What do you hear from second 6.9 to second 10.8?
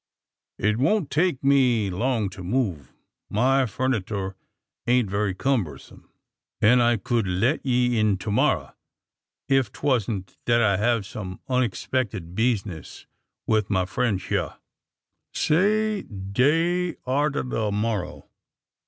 kud let ye in to morrow, ef 't wan't that I